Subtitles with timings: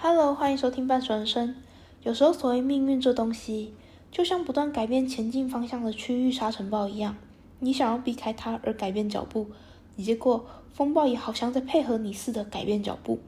[0.00, 1.56] Hello，欢迎收听半熟人生。
[2.04, 3.74] 有时候，所谓命运这东西，
[4.12, 7.16] 就像不断改变前进方向的区域沙尘暴一样，
[7.58, 9.48] 你想要避开它而改变脚步，
[9.96, 13.18] 结果风暴也好像在配合你似的改变脚步。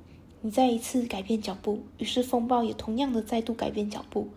[0.42, 4.28] 你再一次改变脚步，于是风暴也同样的再度改变脚步，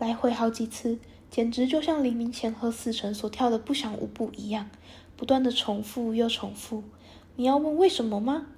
[0.00, 0.98] 来回好几次，
[1.30, 4.68] 简直就像黎明前和死神所跳的不祥舞步一样，
[5.16, 6.82] 不断的重复又重复。
[7.36, 8.48] 你要问为什么吗？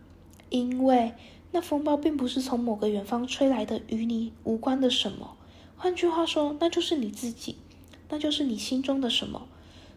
[0.49, 1.13] 因为
[1.53, 5.37] 那风暴并不是从某个远方吹来的与你无关的什么，
[5.77, 7.57] 换句话说，那就是你自己，
[8.09, 9.47] 那就是你心中的什么。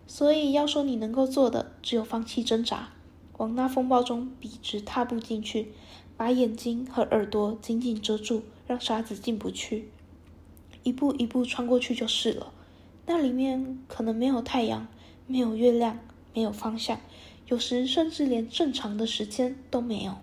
[0.06, 2.90] 所以要说你能够做的，只有放弃挣扎，
[3.38, 5.72] 往那风暴中笔直踏步进去。
[6.18, 9.90] 把眼睛和耳朵紧紧遮住，让沙子进不去。
[10.84, 12.54] 一步一步穿过去就是了。
[13.06, 14.88] 那里面可能没有太阳，
[15.28, 16.00] 没有月亮，
[16.34, 17.02] 没有方向，
[17.48, 20.16] 有时甚至连正常的时间都没有。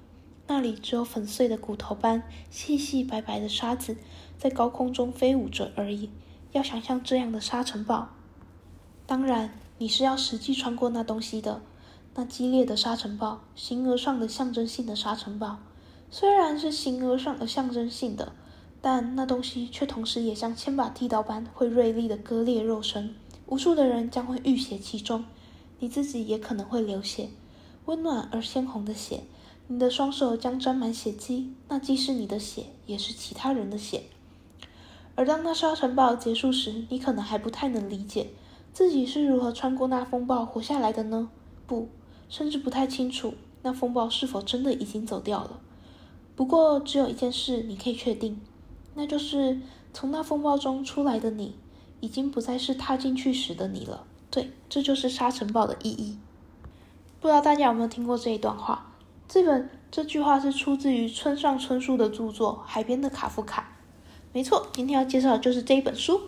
[0.46, 3.96] 那里只有粉碎的骨头般细细白白的沙子，
[4.38, 6.10] 在高空中飞舞着而已。
[6.52, 8.08] 要想象这样的沙尘暴，
[9.06, 11.62] 当然你是要实际穿过那东西的。
[12.14, 15.58] 那激烈的沙尘暴，形而上的象征性的沙尘暴。
[16.10, 18.34] 虽然是形而上的象征性的，
[18.82, 23.14] 但那东西却同时也像千把剃刀般会锐利的割裂肉身，
[23.46, 25.24] 无数的人将会浴血其中，
[25.78, 27.30] 你自己也可能会流血，
[27.86, 29.22] 温暖而鲜红的血，
[29.72, 34.02] 你的双手将沾满血迹，那既是你的血，也是其他人的血。
[35.14, 38.28] 而当那沙尘暴结束时，你可能还不太能理解
[38.74, 41.30] 自己是如何穿过那风暴活下来的呢？
[41.66, 41.88] 不，
[42.28, 45.58] 甚至不太清楚那风暴是否真的已经走掉了。
[46.36, 48.38] 不过，只有一件事你可以确定，
[48.92, 49.58] 那就是
[49.94, 51.54] 从那风暴中出来的你，
[52.00, 54.04] 已经不再是踏进去时的你了。
[54.30, 56.18] 对，这就是沙尘暴的意义。
[57.20, 58.91] 不知道大家有没有听过这一段话？
[59.32, 63.62] 这本这句话是出自于村上春树的著作《海边的卡夫卡》。
[64.30, 66.20] 没错，今天要介绍的就是这一本书。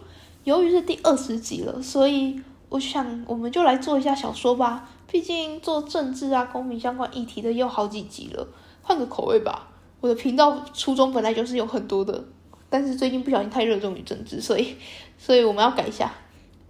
[0.44, 4.88] 由于是第二十集了，所以我想我们就来做一下小说吧。
[5.06, 8.48] 毕竟做政治啊、公民相关议题的也有好几集了，
[8.80, 9.68] 换个口味吧。
[10.00, 12.24] 我的频道初衷本来就是有很多的，
[12.70, 14.76] 但是最近不小心太热衷于政治，所以，
[15.18, 16.10] 所以我们要改一下，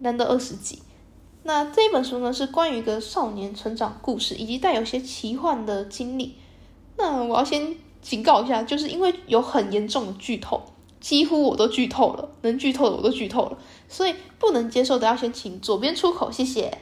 [0.00, 0.82] 难得二十集。
[1.46, 6.36] 那这本书呢，是关于一个少年成长故事，以及带有些奇幻的经历。
[6.96, 10.62] 那我要先警告一下，就是因为有很严重的剧透，
[11.00, 16.78] 几乎我都剧透了，能剧透的我都剧透了，所以不能接受的要先请左边出口，谢谢。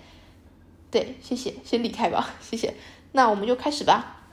[0.91, 2.75] 对，谢谢，先离开吧，谢谢。
[3.11, 4.29] 那我们就开始吧。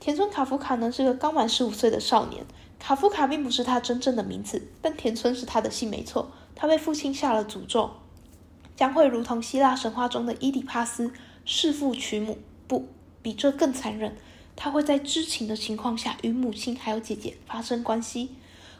[0.00, 2.46] 田村卡夫卡呢是个刚满十五岁的少年。
[2.78, 6.30] 卡夫卡并不是他真正的名字，但田村是他的姓，没错。
[6.54, 7.90] 他被父亲下了诅咒，
[8.76, 11.12] 将会如同希腊神话中的伊底帕斯
[11.44, 12.88] 弑父娶母，不
[13.22, 14.16] 比这更残忍。
[14.56, 18.30] 他会在知情的情况下与母亲还有姐姐发生关系。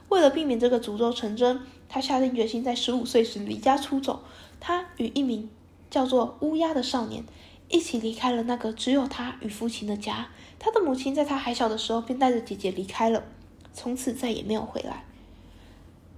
[0.09, 4.23] 为了避免这个诅咒成真，他下定决心在十五岁时离家出走。
[4.61, 5.51] 他与一名
[5.91, 7.25] 叫做乌鸦的少年
[7.69, 10.29] 一起离开了那个只有他与父亲的家。
[10.59, 13.25] 他的母亲在他还小的时候便带着姐姐离开了，
[13.73, 15.05] 从此再也没有回来。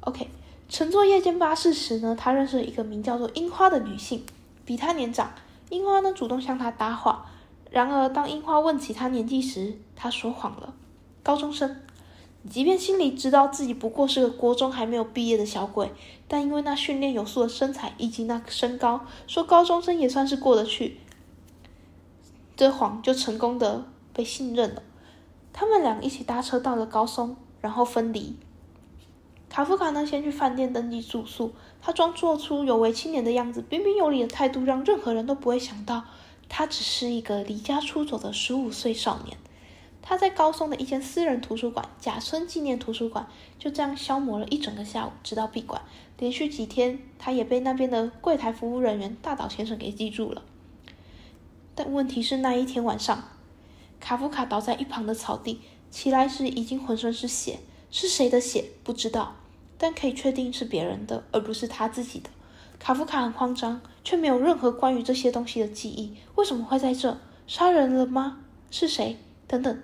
[0.00, 0.28] OK，
[0.68, 4.24] 乘坐夜间巴士时呢，他认识了一个名叫做樱花的女性，
[4.64, 5.30] 比他年长。
[5.70, 7.26] 樱花呢主动向他搭话，
[7.70, 10.74] 然而当樱花问起他年纪时，他说谎了，
[11.22, 11.76] 高中生。
[12.48, 15.92] 即便心里知道自己不过是个国中还没有毕业的小鬼，
[16.28, 20.98] 但因为那训练有素的身材以及那身高，说高中生也算是过得去，
[22.56, 23.84] 这谎就成功的。
[24.12, 24.82] 被信任了，
[25.52, 28.34] 他们俩一起搭车到了高松，然后分离。
[29.56, 36.04] 卡夫卡呢，先去饭店登记住宿，他装作出有为青年的样子，彬彬有礼的态度，让任何人都不会想到
[36.46, 39.38] 他只是一个离家出走的十五岁少年。
[40.02, 43.26] 他在高松的一间私人图书馆——甲村纪念图书馆，
[43.58, 45.80] 就这样消磨了一整个下午，直到闭馆。
[46.18, 50.42] 连续几天，他也被那边的柜台服务人员大岛先生给记住了。
[51.74, 53.24] 但问题是，那一天晚上。
[54.00, 59.34] 卡夫卡倒在一旁的草地，起来时已经浑身是血，是谁的血不知道，
[59.78, 62.30] 但可以确定是别人的，而不是他自己的。
[62.78, 66.14] 卡夫卡很慌张，却没有任何关于这些东西的记忆。
[66.34, 67.16] 为什么会在这？
[67.46, 68.38] 杀人了吗？
[68.70, 69.16] 是谁？
[69.46, 69.82] 等等。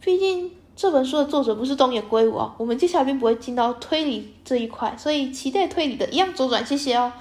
[0.00, 7.12] 毕竟这本书的作者不是东野圭吾啊，我们接下来并不会进到推理这一块，所以期待推理的一样左转，谢谢哦。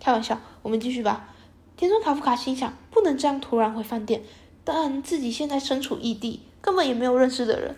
[0.00, 1.34] 开玩笑，我们继续吧。
[1.76, 4.22] 田中卡夫卡心想，不能这样突然回饭店。
[4.64, 7.76] 但自己现在身处异地，根本也没有认识的人。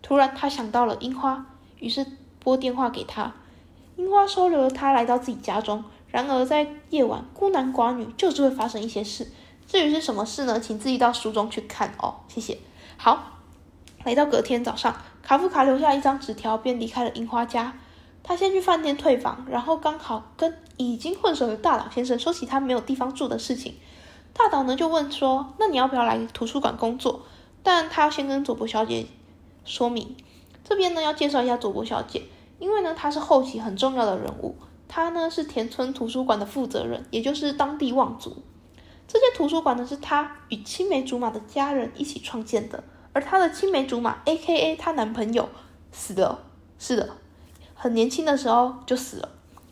[0.00, 1.46] 突然，他想到了樱花，
[1.80, 2.06] 于是
[2.42, 3.32] 拨电话给他。
[3.96, 5.84] 樱花收留了他，来到自己家中。
[6.08, 9.30] 然而，在夜晚，孤男寡女就是会发生一些事。
[9.66, 10.58] 至于是什么事呢？
[10.58, 12.16] 请自己到书中去看哦。
[12.26, 12.58] 谢谢。
[12.96, 13.38] 好，
[14.02, 17.74] 来到隔天早上，卡夫卡留下一张纸条，便离开了樱花家。
[18.22, 23.74] 他先去饭店退房，然后刚好跟已经混熟的大岛先生说起他没有地方住的事情。
[24.32, 27.22] 大岛呢就问说：“那你要不要来图书馆工作？”
[27.62, 29.06] 但他要先跟佐伯小姐
[29.64, 30.16] 说明。
[30.64, 32.22] 这边呢要介绍一下佐伯小姐，
[32.58, 34.56] 因为呢她是后期很重要的人物。
[34.88, 38.42] 她呢是田村图书馆的负责人，也就是当地望族。
[39.06, 42.82] 这间图书馆呢是她与青梅竹马的家人一起创建的。
[43.12, 44.76] 而她的青梅竹马，A.K.A.
[44.76, 45.48] 她男朋友
[45.90, 46.40] 死了，
[46.78, 47.08] 是的，
[47.74, 49.28] 很年轻的时候就死了。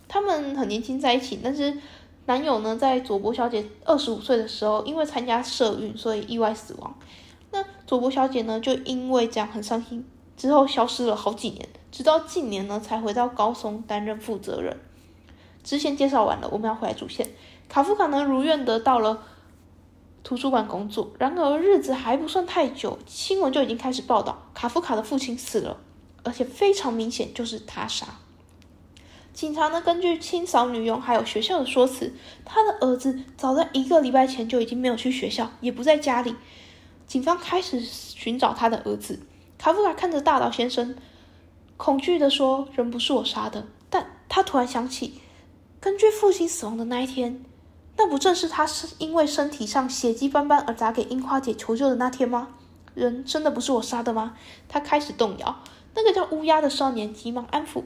[0.08, 1.76] 他们很年轻在一起，但是
[2.26, 6.99] 男友呢，在佐伯小姐二十五岁的时候，因为参加社运，所以意外死亡。
[7.52, 10.05] 那佐伯小姐呢，就因为这样很伤心，
[10.38, 14.79] 之后消失了好几年，直到近年呢，才回到高松担任负责人。
[15.62, 17.29] 支线介绍完了，我们要回来主线。
[17.69, 19.23] 卡夫卡呢，如愿得到了。
[20.25, 25.79] 图书馆工作，然而日子还不算太久，新闻就已经开始报道卡夫卡的父亲死了，
[26.23, 28.06] 而且非常明显就是他杀。
[29.32, 32.12] 警察呢，根据清扫女佣还有学校的说辞，
[32.44, 36.35] 他的儿子早在一个礼拜前就已经没有去学校，也不在家里。
[37.06, 39.20] 警方开始寻找他的儿子。
[39.58, 40.94] 卡夫卡看着大岛先生，
[41.76, 45.20] 恐惧的说：“人不是我杀的。”但他突然想起，
[45.81, 47.44] 根据父亲死亡的那一天。
[47.96, 52.50] 那不正是他是因为身体上血迹斑斑而砸给樱花姐求救的那天吗？
[52.94, 54.37] 人真的不是我杀的吗？
[54.69, 55.58] 他开始动摇。
[55.94, 57.82] 那个叫乌鸦的少年急忙安抚，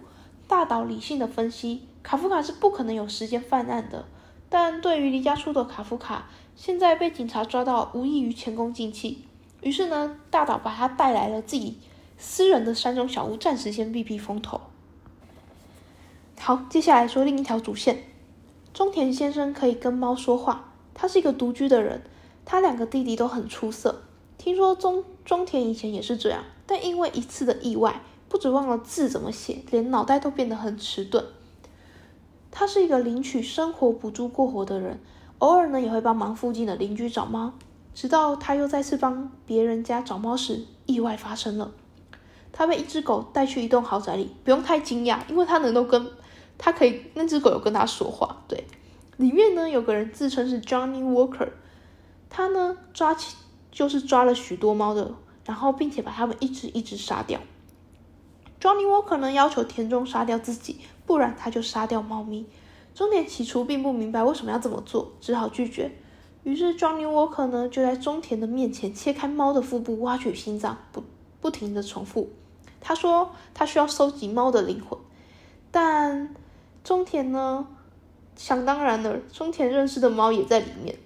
[0.47, 4.05] 大岛理性的分析：卡夫卡是不可能有时间犯案的。
[4.51, 9.25] 但对于离家出走的卡夫卡，现在被警察抓到，无异于前功尽弃。
[9.63, 11.79] 于是呢，大岛把他带来了自己
[12.19, 14.61] 私人的山中小屋，暂时先避避风头。
[16.39, 18.05] 好，接下来说另一条主线。
[18.75, 22.03] 中田先生可以跟猫说话，他是一个独居的人，
[22.45, 24.03] 他两个弟弟都很出色。
[24.39, 31.25] 听说中中田以前也是这样，但因为一次的意外，不止忘了字怎么写，连脑袋都变得很迟钝。
[32.51, 34.99] 他是一个领取生活补助过活的人，
[35.39, 37.53] 偶尔呢也会帮忙附近的邻居找猫。
[37.95, 41.73] 直到他又再次帮别人家找猫时，意外发生了，
[42.53, 44.31] 他被一只狗带去一栋豪宅里。
[44.45, 46.07] 不用太惊讶，因为他能够跟。
[46.59, 48.45] 他可以，那只狗有跟他说话。
[48.47, 48.65] 对，
[49.17, 51.49] 里面呢有个人自称是 Johnny Walker，
[52.31, 53.35] 他呢抓起
[53.73, 55.13] 就是抓了许多猫的，
[55.45, 57.41] 然后并且把它们一只一只杀掉。
[58.61, 62.47] Johnny Walker 呢要求田中杀掉自己，不然他就杀掉猫咪。
[62.95, 65.91] 中田起初并不明白为什么要这么做，只好拒绝。
[66.45, 71.03] 于是 Johnny Walker 呢就在中田的面前切开猫的腹部，挖取心脏，不
[71.41, 72.31] 不停的重复。
[72.81, 74.99] 他说他需要收集猫的灵魂，
[75.71, 76.35] 但。
[76.85, 77.69] 中田呢，
[78.35, 80.99] 想当然了，中田认识的猫也在里面，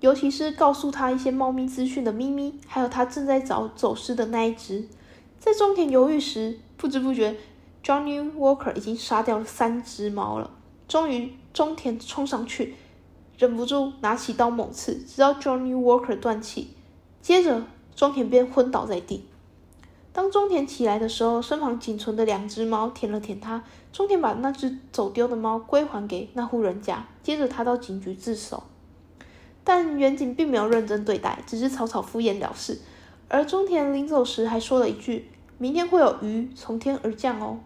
[0.00, 4.86] 尤其是告诉他一些猫咪资讯的咪咪，还有他正在找走失的那一只。
[5.38, 7.34] 在中田犹豫时，不知不觉
[7.82, 10.50] ，Johnny Walker 已经杀掉了三只猫了。
[10.86, 12.74] 终于，中田冲上去，
[13.40, 16.74] 忍不住拿起刀猛刺，直到 Johnny Walker 断气，
[17.22, 17.64] 接着
[17.96, 19.24] 中田便昏倒在地。
[20.12, 23.64] 当中田起来的时候，身旁仅存的两只猫舔了舔他。
[23.94, 28.64] 中田把那只走丢的猫归还给那户人家，接着他到警局自首。
[29.64, 32.78] 但远景并没有认真对待，只是草草敷衍了事。
[33.28, 37.60] 而中田临走时还说了一句：“明天会有鱼从天而降哦。”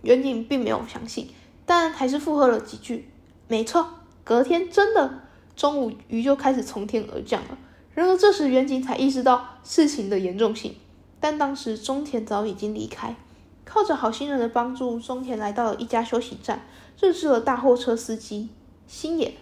[0.00, 1.28] 远景并没有相信，
[1.66, 3.10] 但还是附和了几句
[3.48, 3.86] ：“没错，
[4.28, 5.22] 隔天真的
[5.56, 7.56] 中午鱼就开始从天而降了。”
[7.96, 10.74] 然而这时远景才意识到事情的严重性。
[11.18, 13.16] 但当时中田早已经离开，
[13.64, 16.60] 靠着好心人的帮助，中田来到了一家休息站，
[17.00, 18.50] 认识了大货车司机
[18.86, 19.34] 星野。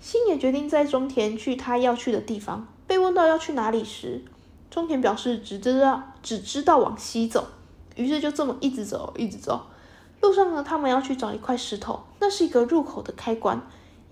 [0.00, 2.66] 星野决定在中田去他要去的地方。
[2.88, 4.24] 被问到要去哪里时，
[4.68, 7.46] 中田表示只知道只知道往西走。
[7.94, 9.66] 于是就这么一直走，一直走。
[10.20, 13.62] 路上呢，他们要去找一块石头，那是一个入口的开关，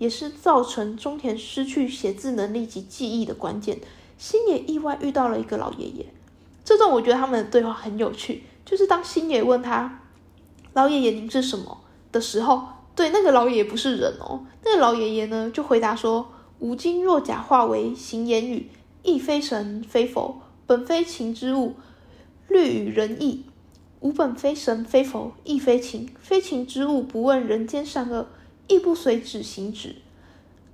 [0.03, 3.79] 也是造成中田失去写字能力及记忆的关键。
[4.17, 6.05] 星野意外遇到了一个老爷爷。
[6.65, 10.01] 这段我觉得他们的对话很有趣，就是当星野问他
[10.75, 11.77] “老爷爷您是什么”
[12.11, 12.63] 的时候，
[12.97, 16.27] 对那个老爷爷不是人哦，那个老爷爷呢就回答说
[16.59, 18.69] ：“吾今若假化为行言语，
[19.03, 21.75] 亦非神非佛，本非情之物，
[22.49, 23.45] 略与人异。
[24.01, 28.27] 吾本非神非佛，亦非情，非情之物，不问人间善恶，
[28.67, 29.95] 亦不随止行止。”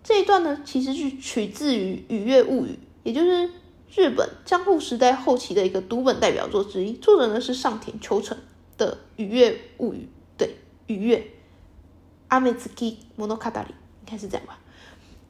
[0.03, 2.69] 这一段呢，其实是取自于《雨月物语》，
[3.03, 3.50] 也就是。
[3.96, 8.38] 日本江户时代后期的一个读本代表作之一，作者呢是上田秋成
[8.77, 9.98] 的《雨月物语》。
[10.38, 10.48] 对，
[10.86, 11.17] 《雨月》
[12.27, 14.60] 阿美兹基莫诺卡达里，应该是这样吧？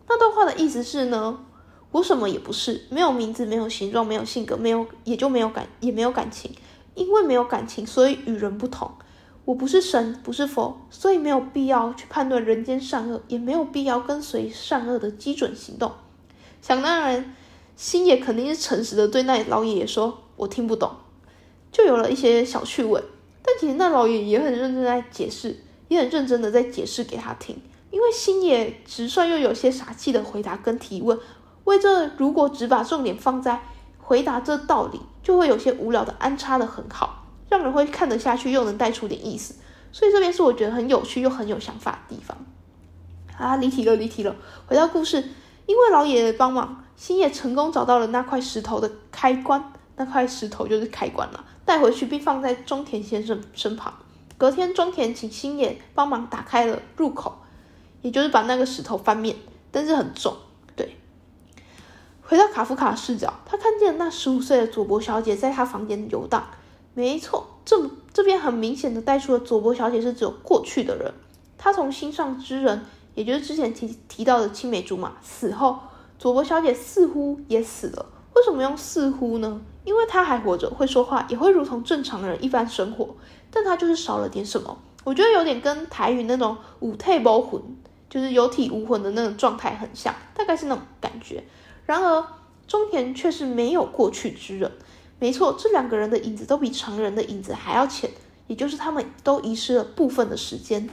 [0.09, 1.45] 那段话的意思是呢，
[1.91, 6.51] 我什么也不是，没有名字，没有形状，没有性格，没有也就没有感，也没有感情。
[6.95, 8.91] 因为没有感情，所以与人不同。
[9.45, 15.91] 我不是神，不是佛，所以没有必要去判断人间善恶，也没有必要跟随善恶的基准行动。
[16.61, 17.35] 想当然，
[17.75, 20.91] 星野肯定是诚实的对那老爷爷说：“我听不懂。”
[21.71, 23.01] 就有了一些小趣味。
[23.41, 27.59] 但其实那老爷也很认真在解释，也很认真的在解释给他听。
[27.89, 31.17] 因为星野直率又有些傻气的回答跟提问，
[31.63, 33.61] 为这如果只把重点放在
[33.97, 37.18] 回答这道理，就会有些无聊的安插的很好，
[37.49, 39.55] 让人会看得下去，又能带出点意思。
[39.91, 42.37] 所以这边是我觉得很有趣又很有想法的地方。
[43.37, 44.35] 啊，离题了，离题了。
[44.67, 45.17] 回到故事，
[45.65, 51.43] 因为老爷爷帮忙，星野成功找到了那块石头的开关，那块石头就是开关了。
[51.65, 53.93] 带回去，并放在中田先生身旁。
[54.37, 57.39] 隔天，中田请星野帮忙打开了入口，
[58.01, 59.35] 也就是把那个石头翻面，
[59.71, 60.35] 但是很重。
[60.75, 60.97] 对，
[62.21, 66.45] 回到卡夫卡视角，他看见那十五岁的佐伯小姐在他房间游荡。
[66.93, 71.13] 没错，这这边很明显的带出了佐伯小姐是只有过去的人。
[71.57, 75.77] 她从心上之人，也就是之前提提到的青梅竹马死后，
[76.17, 78.05] 佐伯小姐似乎也死了。
[78.35, 79.61] 为什么用似乎呢？
[79.85, 83.15] 因为她还活着，会说话，也会如同正常人一般生活，
[83.49, 84.77] 但他就是少了点什么。
[85.03, 87.61] 我觉得有点跟台语那种五体无魂，
[88.09, 91.43] 就是有体无魂的那种状态很像，大概是那种感觉。
[91.85, 92.25] 然而
[92.67, 94.71] 中田却是没有过去之人。
[95.19, 98.09] 没错，这两个人的影子都比常人的影子还要浅，
[98.47, 100.89] 也就是他们都遗失了部分的时间。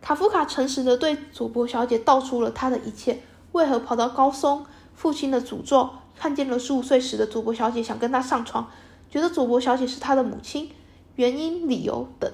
[0.00, 3.20] 卡夫卡诚实的对佐伯小姐道出了他的一切：
[3.52, 5.90] 为何跑到高松，父亲的诅咒。
[6.16, 8.70] 看见了十五岁时的佐伯小姐，想跟他上床，
[9.10, 10.70] 觉得佐伯小姐是他的母亲，
[11.16, 12.32] 原因、理由等，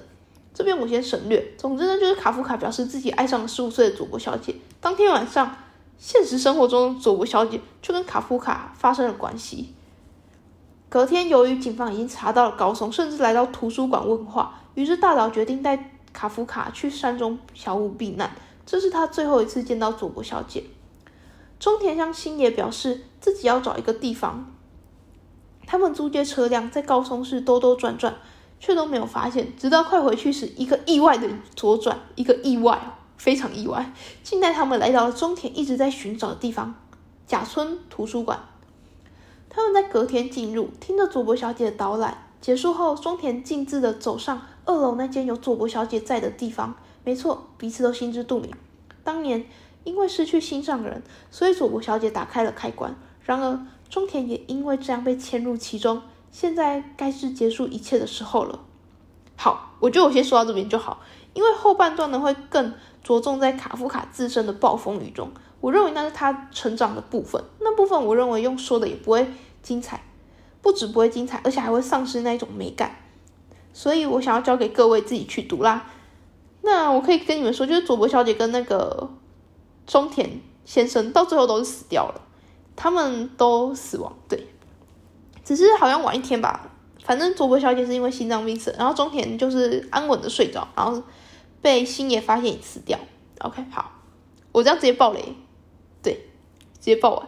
[0.53, 1.53] 这边我先省略。
[1.57, 4.55] 总之呢，就是卡夫卡表示自己爱上了十五岁的佐伯小姐。
[4.79, 5.57] 当天晚上，
[5.97, 9.73] 现实生活中佐伯小姐就跟卡夫卡发生了关系。
[10.91, 18.29] 隔天，由于警方已经查到了高松，甚至来到图书馆问话，于是大岛决定带卡夫卡去山中小屋避难。
[18.65, 20.65] 这是他最后一次见到佐伯小姐。
[21.57, 24.51] 中田向星野表示自己要找一个地方。
[25.65, 28.13] 他们租借车辆在高松市兜兜转转，
[28.59, 29.55] 却都没有发现。
[29.55, 32.77] 直到快回去时，一个意外的左转，一个意外，
[33.15, 33.93] 非常意外，
[34.23, 36.75] 竟带他们来到了中田一直在寻找的地方——
[37.25, 38.50] 甲村图书馆。
[39.51, 42.27] 他们在隔天进入，听着佐伯小姐的导览。
[42.41, 46.73] 结束后，中田径自的走上二楼那间有佐伯小姐在的地方。
[47.03, 48.51] 没错，彼此都心知肚明。
[49.03, 49.45] 当年。
[49.83, 52.95] 因为失去心上人，所以佐伯小姐打开了开关。
[53.23, 56.03] 然而中田也因为这样被牵入其中。
[56.29, 58.59] 现在该是结束一切的时候了。
[59.35, 61.01] 好，我觉得我先说到这边就好，
[61.33, 65.31] 因为后半段呢会更着重在卡夫卡自身的暴风雨中。
[65.61, 69.25] 我认为那是他成长的部分，那部分我认为用说的也不会
[69.63, 70.03] 精彩，
[70.61, 72.95] 不止不会精彩，而且还会丧失那一种美感。
[73.71, 75.89] 所以我想要交给各位自己去读啦。
[76.61, 79.09] 那我可以跟你们说，就是佐伯小姐跟那个。
[79.87, 82.21] 中田先生到最后都是死掉了，
[82.77, 84.47] 他们都死亡，对，
[85.43, 86.69] 只是好像晚一天吧。
[87.03, 91.01] 反正佐伯小姐是因为心脏病死，然后中田就是安稳的睡着，然后
[91.61, 92.97] 被星野发现也死掉。
[93.39, 93.91] OK，好，
[94.53, 95.35] 我这样直接爆雷，
[96.81, 97.25] 直接爆完。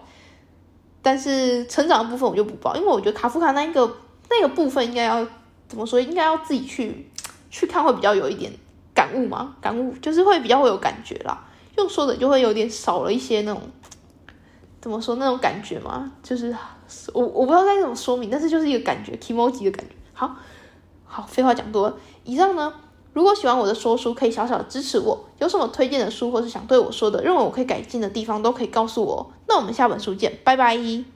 [1.01, 3.97] 但是成长的部分我就不报，因为我觉得卡夫卡那一个
[4.29, 5.25] 那个部分应该要
[5.69, 7.09] 怎么说，应该要自己去
[7.49, 8.51] 去看会比较有一点
[8.93, 11.45] 感悟嘛，感悟就是会比较会有感觉啦。
[11.77, 13.61] 用说的就会有点少了一些那种，
[14.79, 16.11] 怎么说那种感觉嘛？
[16.21, 16.55] 就是
[17.13, 19.95] 我我不知道该怎么说明，但是就是一个感觉，emoji 的感觉。
[20.13, 20.35] 好，
[21.05, 21.97] 好，废话讲多了。
[22.23, 22.73] 以上呢，
[23.13, 25.25] 如果喜欢我的说书，可以小小的支持我。
[25.39, 29.31] 有什么推荐的书，或是想对我说的，认为我可以改进的地方，都可以告诉我。
[29.47, 31.12] 那我们下本书见，拜拜。